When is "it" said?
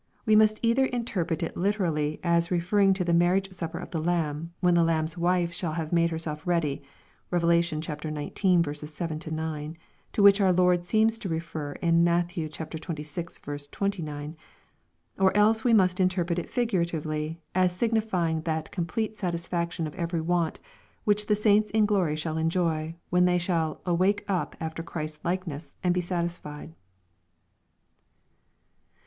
1.43-1.55, 16.39-16.49